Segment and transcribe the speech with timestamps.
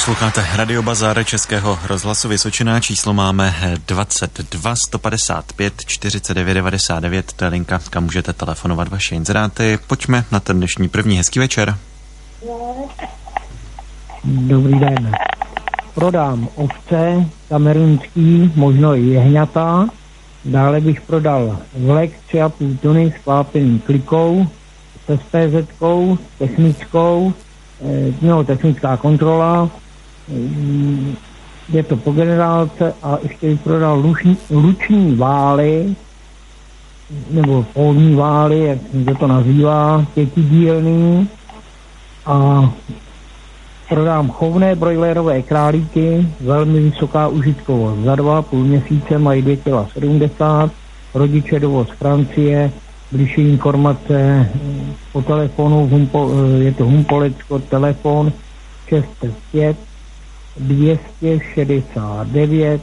[0.00, 2.80] Posloucháte Radio Bazar Českého rozhlasu Vysočina.
[2.80, 3.54] Číslo máme
[3.86, 7.32] 22 155 49 99.
[7.32, 9.78] To je linka, kam můžete telefonovat vaše inzeráty.
[9.86, 11.76] Pojďme na ten dnešní první hezký večer.
[14.24, 15.12] Dobrý den.
[15.94, 19.86] Prodám ovce, kamerunský, možno i jehňata.
[20.44, 24.48] Dále bych prodal vlek 3,5 tuny s klápeným klikou,
[25.06, 25.68] s SPZ,
[26.38, 27.32] technickou,
[27.84, 29.70] eh, no, technická kontrola,
[31.72, 35.94] je to po generálce a ještě bych prodal luční, luční vály,
[37.30, 41.28] nebo polní vály, jak se to nazývá, pětidílný
[42.26, 42.70] a
[43.88, 48.00] prodám chovné brojlerové králíky, velmi vysoká užitkovost.
[48.04, 50.70] Za dva půl měsíce mají 2 kg 70,
[51.14, 52.70] rodiče dovoz Francie,
[53.12, 54.48] bližší informace
[55.12, 58.32] po telefonu, humpo, je to Humpolecko, telefon
[58.88, 59.89] 605
[60.56, 62.80] 269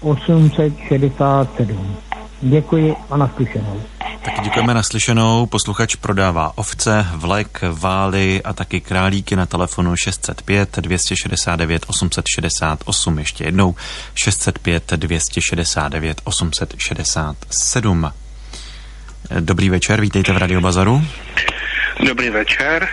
[0.00, 1.96] 867.
[2.40, 3.82] Děkuji a naslyšenou.
[4.24, 5.46] Tak děkujeme naslyšenou.
[5.46, 13.18] Posluchač prodává ovce, vlek, vály a taky králíky na telefonu 605 269 868.
[13.18, 13.74] Ještě jednou
[14.14, 18.12] 605 269 867.
[19.40, 21.02] Dobrý večer, vítejte v Radio Bazaru.
[22.06, 22.88] Dobrý večer.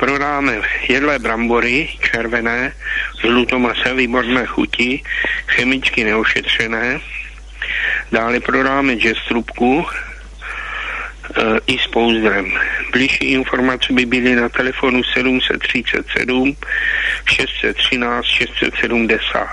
[0.00, 2.72] Prodáme jedlé brambory červené
[3.20, 5.02] s lutomase výborné chuti,
[5.46, 7.00] chemicky neošetřené.
[8.12, 12.52] Dále prodáme jazz trubku e, i s pouzdrem.
[12.92, 16.56] Bližší informace by byly na telefonu 737
[17.24, 19.48] 613 670.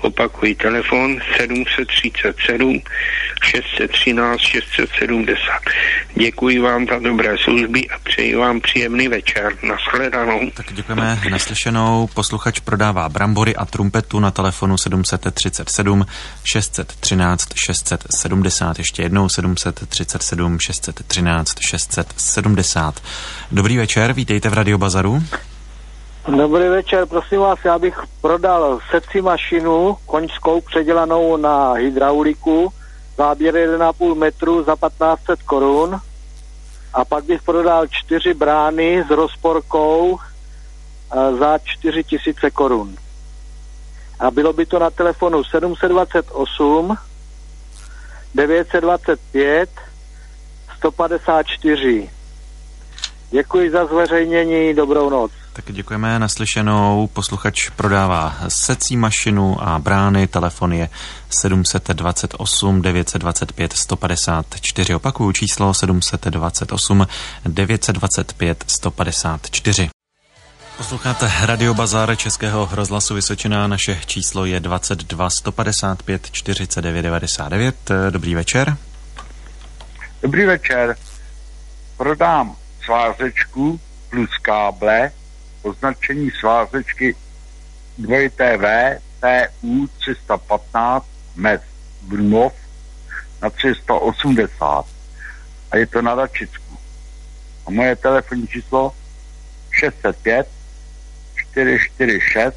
[0.00, 2.82] Opakuji telefon 737
[3.42, 5.36] 613 670.
[6.14, 9.52] Děkuji vám za dobré služby a přeji vám příjemný večer.
[9.62, 10.50] Naschledanou.
[10.54, 12.08] Tak děkujeme naslyšenou.
[12.14, 16.06] Posluchač prodává brambory a trumpetu na telefonu 737
[16.44, 18.78] 613 670.
[18.78, 23.02] Ještě jednou 737 613 670.
[23.52, 25.22] Dobrý večer, vítejte v Radio Bazaru.
[26.36, 32.72] Dobrý večer, prosím vás, já bych prodal seci mašinu koňskou předělanou na hydrauliku,
[33.16, 36.00] záběr 1,5 metru za 1500 korun
[36.94, 42.96] a pak bych prodal čtyři brány s rozporkou eh, za 4000 korun.
[44.20, 46.96] A bylo by to na telefonu 728
[48.34, 49.70] 925
[50.76, 52.10] 154.
[53.30, 55.47] Děkuji za zveřejnění, dobrou noc.
[55.58, 57.06] Tak děkujeme naslyšenou.
[57.12, 60.26] Posluchač prodává secí mašinu a brány.
[60.26, 60.88] Telefon je
[61.30, 64.94] 728 925 154.
[64.94, 67.06] Opakuju číslo 728
[67.46, 69.88] 925 154.
[70.76, 73.66] Posloucháte Radio Bazar Českého rozhlasu Vysočina.
[73.66, 77.90] Naše číslo je 22 155 49 99.
[78.10, 78.76] Dobrý večer.
[80.22, 80.96] Dobrý večer.
[81.96, 83.80] Prodám svázečku
[84.10, 85.10] plus káble
[85.62, 87.16] označení svázečky
[88.00, 91.60] 2TV TU 315 MES
[92.02, 92.52] Brunov
[93.42, 94.86] na 380
[95.70, 96.78] a je to na Dačicku.
[97.66, 98.94] A moje telefonní číslo
[99.70, 100.48] 605
[101.52, 102.56] 446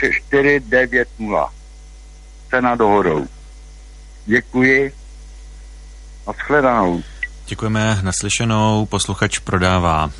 [0.00, 1.52] 6490.
[2.50, 3.26] Cena dohodou.
[4.26, 4.92] Děkuji.
[6.26, 7.02] Naschledanou.
[7.46, 8.86] Děkujeme naslyšenou.
[8.86, 10.12] Posluchač prodává uh,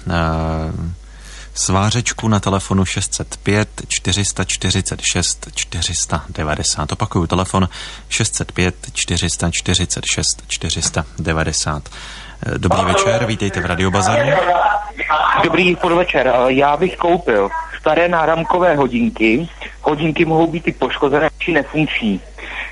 [1.56, 6.92] svářečku na telefonu 605 446 490.
[6.92, 7.68] Opakuju telefon
[8.08, 11.82] 605 446 490.
[12.56, 14.28] Dobrý večer, vítejte v Radio Bazaru.
[15.44, 16.34] Dobrý podvečer.
[16.46, 17.48] Já bych koupil
[17.80, 19.48] staré náramkové hodinky.
[19.82, 22.20] Hodinky mohou být i poškozené či nefunkční.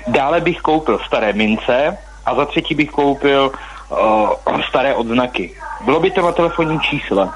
[0.07, 3.51] Dále bych koupil staré mince a za třetí bych koupil
[3.89, 5.55] uh, staré odznaky.
[5.85, 7.29] Bylo by to na telefonním čísle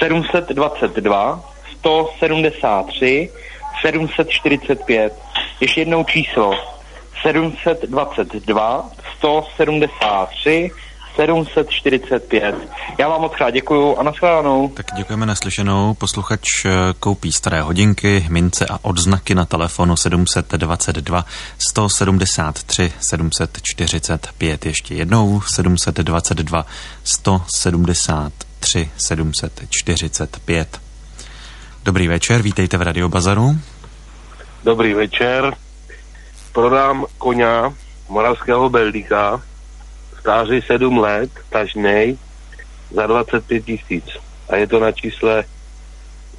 [0.00, 1.44] 722
[1.78, 3.30] 173
[3.82, 5.12] 745.
[5.60, 6.54] Ještě jednou číslo
[7.22, 10.70] 722 173
[11.16, 12.54] 745.
[12.98, 14.68] Já vám moc krát děkuju a nashledanou.
[14.68, 15.94] Tak děkujeme naslyšenou.
[15.94, 16.70] Posluchač eh,
[17.00, 21.24] koupí staré hodinky, mince a odznaky na telefonu 722
[21.58, 24.66] 173 745.
[24.66, 26.66] Ještě jednou 722
[27.04, 30.80] 173 745.
[31.84, 33.58] Dobrý večer, vítejte v Radio Bazaru.
[34.64, 35.54] Dobrý večer.
[36.52, 37.46] Prodám koně
[38.08, 39.42] moravského Beldika
[40.20, 42.18] stáří 7 let, tažnej,
[42.90, 44.04] za 25 tisíc.
[44.48, 45.44] A je to na čísle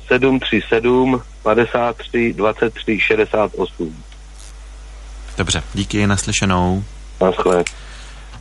[0.08, 4.04] 737 53 23 68.
[5.38, 6.84] Dobře, díky, naslyšenou.
[7.22, 7.64] Naschle.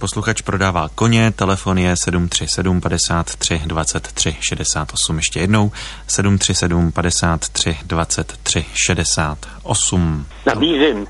[0.01, 5.17] Posluchač prodává koně, telefon je 737 53 23 68.
[5.17, 5.73] Ještě jednou
[6.07, 10.27] 737 53 23 68.
[10.47, 11.07] Nabízím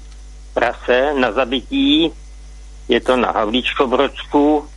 [0.54, 2.10] prase na zabití,
[2.88, 4.68] je to na Havlíčkobrodsku,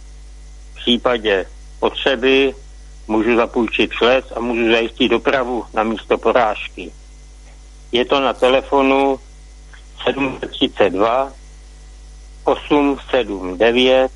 [0.74, 1.46] v případě
[1.80, 2.56] potřeby
[3.08, 6.92] můžu zapůjčit les a můžu zajistit dopravu na místo porážky.
[7.92, 9.20] Je to na telefonu
[10.04, 11.32] 732
[12.44, 14.12] 879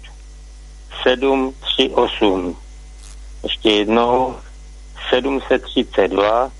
[1.03, 2.55] 738.
[3.43, 4.35] Ještě jednou
[5.09, 6.51] 732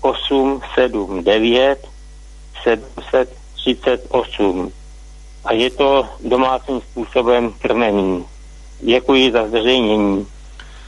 [0.00, 1.88] 879
[2.62, 4.72] 738.
[5.44, 8.24] A je to domácím způsobem krmení.
[8.80, 10.26] Děkuji za zveřejnění.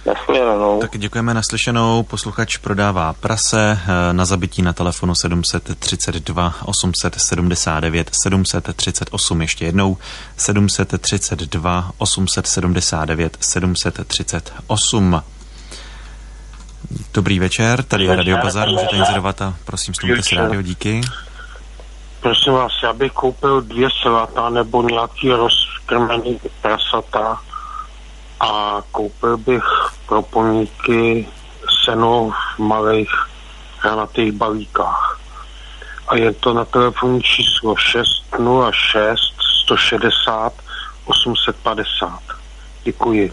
[0.07, 0.81] Nashledanou.
[0.81, 2.03] Tak děkujeme naslyšenou.
[2.03, 9.41] Posluchač prodává prase eh, na zabití na telefonu 732 879 738.
[9.41, 9.97] Ještě jednou
[10.37, 15.23] 732 879 738.
[17.15, 21.01] Dobrý večer, tady je Radio Bazar, můžete inzerovat a prosím stůjte si rádio, díky.
[22.21, 27.41] Prosím vás, já bych koupil dvě salata nebo nějaký rozkrmený prasata
[28.41, 29.65] a koupil bych
[30.07, 31.29] pro poníky
[31.85, 33.11] seno v malých
[33.79, 35.21] hranatých balíkách.
[36.09, 39.21] A je to na telefonní číslo 606
[39.65, 40.53] 160
[41.05, 42.21] 850.
[42.85, 43.31] Děkuji.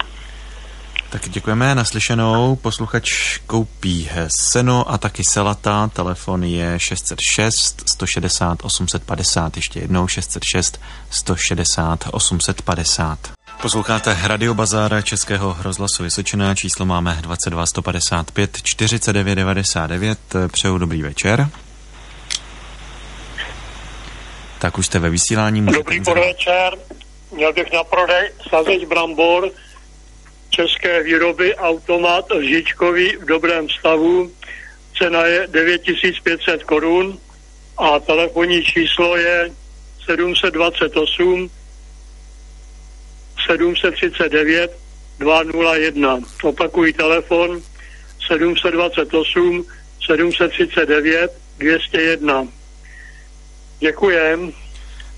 [1.10, 2.56] Tak děkujeme naslyšenou.
[2.56, 5.88] Posluchač koupí seno a taky selata.
[5.88, 9.56] Telefon je 606 160 850.
[9.58, 13.37] Ještě jednou 606 160 850.
[13.62, 20.20] Posloucháte Radio Bazar Českého rozhlasu Vysočina, číslo máme 22 155 49 99.
[20.52, 21.50] Přeju dobrý večer.
[24.60, 25.66] Tak už jste ve vysílání.
[25.66, 26.74] Dobrý podvečer.
[27.32, 29.50] Měl bych na prodej sazeť brambor
[30.50, 34.32] české výroby automat lžičkový v dobrém stavu.
[34.98, 37.18] Cena je 9500 korun
[37.78, 39.52] a telefonní číslo je
[40.06, 41.50] 728
[43.48, 44.72] 739
[45.20, 46.20] 201.
[46.44, 47.62] Opakují telefon
[48.28, 49.66] 728
[50.08, 52.48] 739 201.
[53.80, 54.52] Děkujem.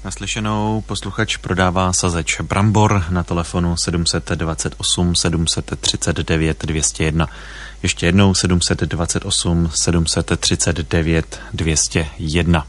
[0.05, 7.27] Naslyšenou posluchač prodává sazeč Brambor na telefonu 728 739 201.
[7.83, 12.65] Ještě jednou 728 739 201.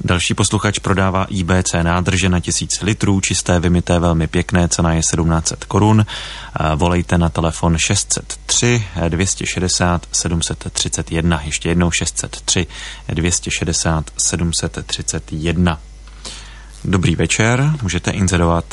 [0.00, 5.64] Další posluchač prodává IBC nádrže na 1000 litrů, čisté, vymité, velmi pěkné, cena je 1700
[5.64, 6.06] korun.
[6.74, 12.66] Volejte na telefon 603 260 731, ještě jednou 603
[13.08, 15.78] 260 731.
[16.84, 18.64] Dobrý večer, můžete inzerovat.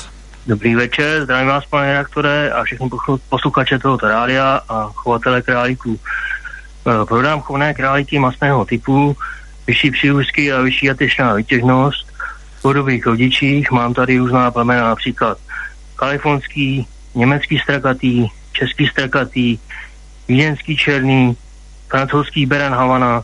[0.48, 2.90] Dobrý večer, zdravím vás, pane redaktore, a všechny
[3.30, 6.00] posluchače tohoto rádia a chovatele králíků.
[6.00, 9.18] E, prodám chovné králíky masného typu,
[9.72, 12.08] vyšší přírůstky a vyšší jatečná vytěžnost.
[12.60, 15.38] V podobných rodičích mám tady různá plemena, například
[15.96, 19.58] kalifornský, německý strakatý, český strakatý,
[20.28, 21.38] vídeňský černý,
[21.90, 23.24] francouzský Beren Havana,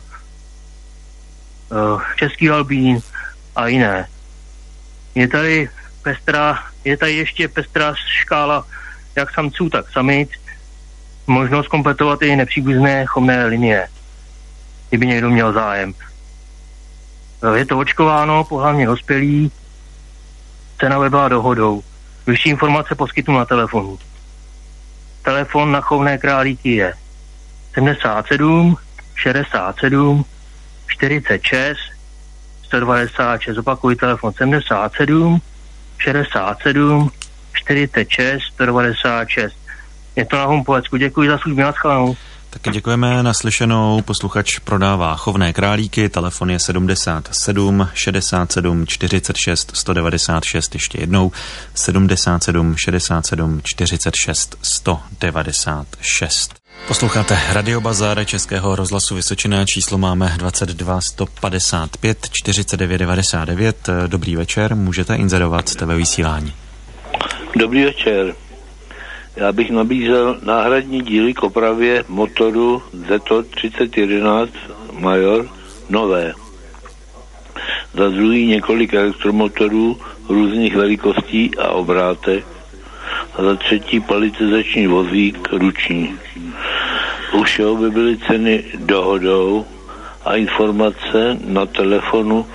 [2.16, 3.00] český albín
[3.56, 4.08] a jiné.
[5.14, 5.68] Je tady
[6.02, 8.66] pestrá, je tady ještě pestrá škála
[9.16, 10.30] jak samců, tak samic.
[11.26, 13.88] Možnost kompletovat i nepříbuzné chovné linie,
[14.88, 15.94] kdyby někdo měl zájem.
[17.54, 19.52] Je to očkováno, pohlavně dospělý,
[20.80, 21.82] cena byla dohodou.
[22.26, 23.98] Vyšší informace poskytnu na telefonu.
[25.22, 26.94] Telefon na chovné králíky je
[27.74, 28.76] 77
[29.14, 30.24] 67
[30.88, 31.78] 46
[32.68, 35.40] 196, opakuji telefon 77
[35.98, 37.10] 67
[37.52, 39.56] 46 196.
[40.16, 40.96] Je to na Humpovecku.
[40.96, 42.16] Děkuji za službu, naschledanou.
[42.62, 43.22] Taky děkujeme.
[43.22, 46.08] Naslyšenou posluchač prodává chovné králíky.
[46.08, 50.74] Telefon je 77 67 46 196.
[50.74, 51.32] Ještě jednou
[51.74, 56.54] 77 67 46 196.
[56.88, 59.64] Posloucháte Radio Bazar Českého rozhlasu Vysočina.
[59.64, 63.88] Číslo máme 22 155 49 99.
[64.06, 66.52] Dobrý večer, můžete inzerovat, jste ve vysílání.
[67.58, 68.34] Dobrý večer.
[69.38, 74.52] Já bych nabízel náhradní díly k opravě motoru Zeto 3011
[74.98, 75.48] Major
[75.90, 76.32] nové.
[77.94, 82.46] Za druhý několik elektromotorů různých velikostí a obrátek.
[83.36, 86.14] A za třetí palitizační vozík ruční.
[87.32, 89.66] U všeho by byly ceny dohodou
[90.24, 92.46] a informace na telefonu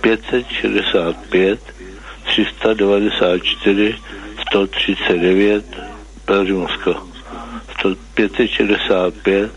[0.00, 1.60] 565
[2.24, 3.94] 394
[4.48, 5.91] 139
[6.26, 7.06] Belžumsko.
[8.14, 9.50] 565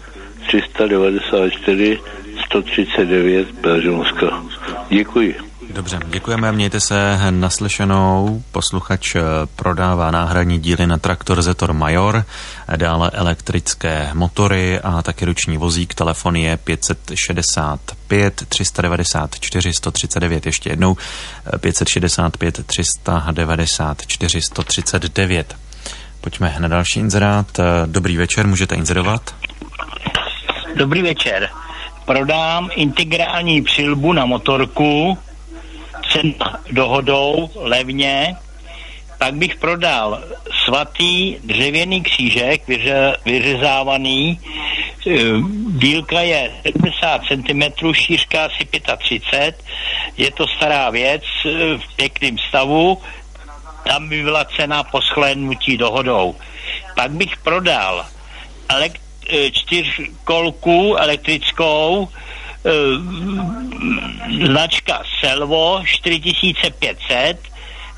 [0.48, 2.00] 394
[2.46, 4.32] 139 Belžumsko.
[4.90, 5.36] Děkuji.
[5.70, 8.44] Dobře, děkujeme, mějte se naslyšenou.
[8.52, 9.22] Posluchač eh,
[9.56, 12.26] prodává náhradní díly na traktor Zetor Major,
[12.76, 15.94] dále elektrické motory a taky ruční vozík.
[15.94, 20.98] Telefon je 565 394 139, ještě jednou
[21.60, 25.56] 565 394 139.
[26.26, 27.60] Pojďme na další inzerát.
[27.60, 29.36] Eh, dobrý večer, můžete inzerovat?
[30.76, 31.50] Dobrý večer.
[32.06, 35.18] Prodám integrální přilbu na motorku
[36.12, 38.36] cena dohodou levně,
[39.18, 40.24] tak bych prodal
[40.66, 44.40] svatý dřevěný křížek, vyře, vyřezávaný,
[45.08, 45.18] e,
[45.70, 48.68] dílka je 70 cm, šířka asi
[48.98, 49.64] 35,
[50.18, 53.02] je to stará věc e, v pěkném stavu,
[53.88, 56.36] tam by byla cena po shlédnutí dohodou.
[56.96, 58.06] Pak bych prodal
[58.70, 62.10] elekt, e, čtyřkolku elektrickou,
[62.66, 62.98] Eh,
[64.46, 67.38] značka Selvo 4500,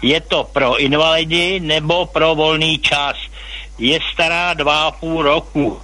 [0.04, 3.16] je to pro invalidy nebo pro volný čas.
[3.80, 5.80] Je stará dva a půl roku.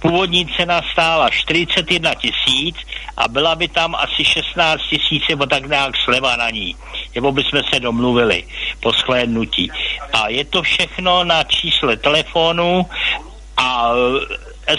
[0.00, 2.76] Původní cena stála 41 tisíc
[3.16, 6.76] a byla by tam asi 16 tisíc nebo tak nějak sleva na ní.
[7.14, 8.44] Nebo bychom se domluvili
[8.80, 9.70] po shlédnutí.
[10.12, 12.86] A je to všechno na čísle telefonu
[13.56, 13.92] a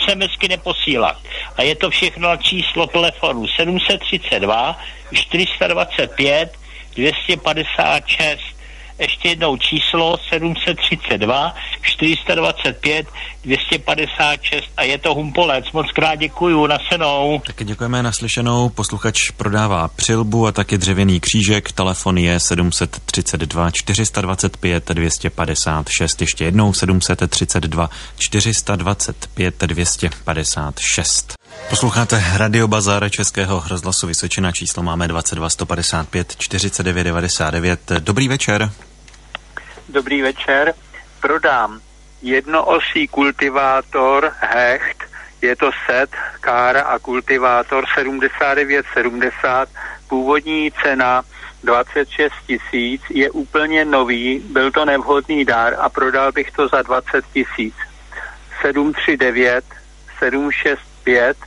[0.06, 1.18] SMSky neposílat.
[1.58, 4.78] A je to všechno na číslo telefonu 732
[5.14, 6.58] 425
[6.96, 8.61] 256
[9.02, 13.08] ještě jednou číslo 732 425
[13.44, 15.72] 256 a je to Humpolec.
[15.72, 17.42] Moc krát děkuju, na senou.
[17.48, 18.70] Taky děkujeme naslyšenou.
[18.70, 21.72] Posluchač prodává přilbu a taky dřevěný křížek.
[21.72, 26.22] Telefon je 732 425 256.
[26.22, 31.34] Ještě jednou 732 425 256.
[31.70, 34.52] Posloucháte Radio Bazar Českého rozhlasu Vysočina.
[34.52, 37.92] Číslo máme 22 155 49 99.
[38.00, 38.72] Dobrý večer.
[39.92, 40.74] Dobrý večer.
[41.22, 41.80] Prodám
[42.22, 45.04] jednoosý kultivátor Hecht,
[45.42, 49.70] je to set, kára a kultivátor 7970,
[50.08, 51.24] původní cena
[51.64, 57.26] 26 tisíc, je úplně nový, byl to nevhodný dár a prodal bych to za 20
[57.34, 57.76] tisíc.
[58.62, 59.66] 739
[60.20, 61.38] 765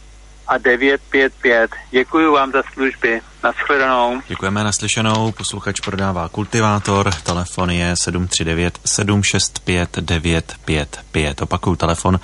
[0.46, 1.70] a 955.
[1.90, 3.20] Děkuji vám za služby.
[3.44, 4.20] Naschledanou.
[4.28, 5.32] Děkujeme naslyšenou.
[5.32, 7.14] Posluchač prodává kultivátor.
[7.14, 11.42] Telefon je 739 765 955.
[11.42, 12.20] Opakuju telefon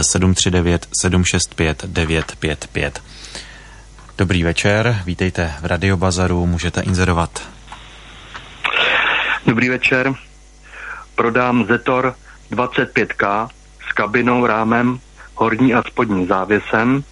[0.00, 3.02] 739 765 955.
[4.20, 7.48] Dobrý večer, vítejte v Radiobazaru, můžete inzerovat.
[9.46, 10.14] Dobrý večer,
[11.14, 12.14] prodám Zetor
[12.50, 13.48] 25K
[13.90, 14.98] s kabinou, rámem,
[15.34, 17.04] horní a spodní závěsem,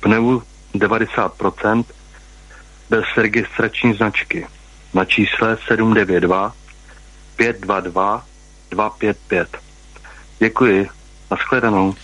[0.00, 0.42] pneu
[0.74, 1.84] 90%,
[2.90, 4.46] bez registrační značky
[4.94, 6.52] na čísle 792
[7.36, 8.24] 522
[8.70, 9.58] 255.
[10.38, 10.88] Děkuji.
[11.30, 11.94] Naschledanou.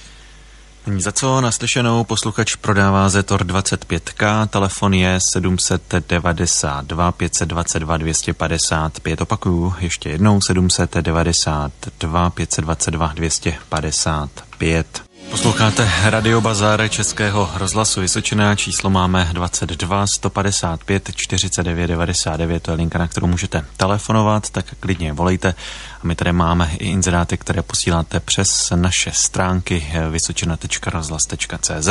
[0.98, 10.40] Za co, naslyšenou posluchač prodává Zetor 25K, telefon je 792 522 255, opakuju ještě jednou
[10.40, 15.13] 792 522 255.
[15.34, 22.98] Posloucháte Radio Bazar Českého rozhlasu Vysočina, číslo máme 22 155 49 99, to je linka,
[22.98, 25.54] na kterou můžete telefonovat, tak klidně volejte.
[26.02, 31.88] A my tady máme i inzeráty, které posíláte přes naše stránky vysočina.rozhlas.cz.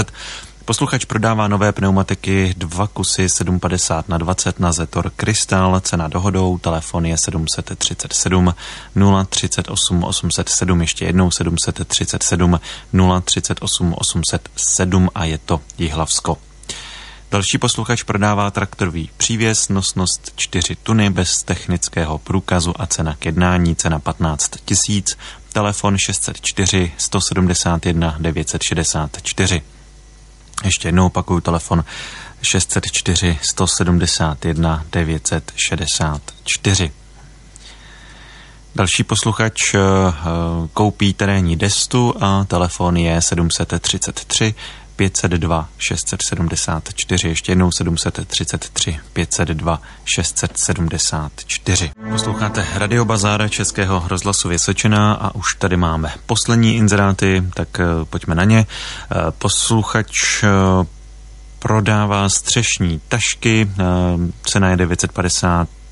[0.65, 7.05] Posluchač prodává nové pneumatiky, dva kusy 750 na 20 na Zetor Krystal, cena dohodou, telefon
[7.05, 8.53] je 737
[9.29, 12.59] 038 807, ještě jednou 737
[13.23, 16.37] 038 807 a je to Jihlavsko.
[17.31, 23.75] Další posluchač prodává traktorový přívěs, nosnost 4 tuny bez technického průkazu a cena k jednání,
[23.75, 25.17] cena 15 tisíc,
[25.53, 29.61] telefon 604 171 964.
[30.63, 31.83] Ještě jednou opakuju telefon
[32.41, 36.91] 604 171 964.
[38.75, 39.79] Další posluchač eh,
[40.73, 44.55] koupí terénní destu a telefon je 733
[45.03, 51.91] 502 674, ještě jednou 733 502 674.
[52.09, 58.35] Posloucháte Radio Bazár Českého rozhlasu Vysočina a už tady máme poslední inzeráty, tak uh, pojďme
[58.35, 58.65] na ně.
[59.15, 60.85] Uh, posluchač uh,
[61.63, 63.83] prodává střešní tašky, eh,
[64.45, 65.82] cena je 950 eh,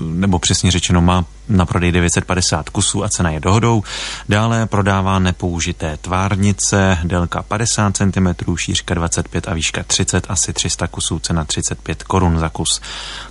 [0.00, 3.82] nebo přesně řečeno má na prodej 950 kusů a cena je dohodou.
[4.28, 11.18] Dále prodává nepoužité tvárnice, délka 50 cm, šířka 25 a výška 30, asi 300 kusů,
[11.18, 12.80] cena 35 korun za kus.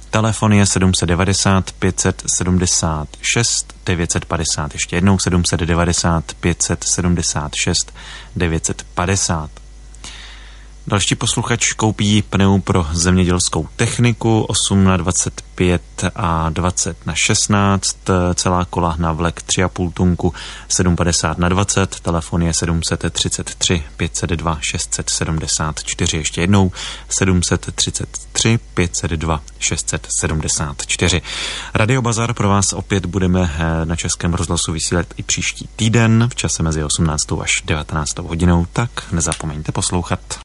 [0.10, 7.94] Telefon je 790 576 950, ještě jednou 790 576
[8.36, 9.61] 950.
[10.92, 15.82] Další posluchač koupí pneu pro zemědělskou techniku 8 na 25
[16.16, 17.98] a 20 na 16,
[18.36, 20.34] celá kola na vlek 3,5 tunku
[20.68, 26.72] 750 na 20, telefon je 733 502 674, ještě jednou
[27.10, 31.22] 733 502 674.
[31.74, 36.36] Radio Bazar pro vás opět budeme eh, na Českém rozhlasu vysílat i příští týden v
[36.36, 37.32] čase mezi 18.
[37.42, 38.18] až 19.
[38.18, 40.40] hodinou, tak nezapomeňte poslouchat.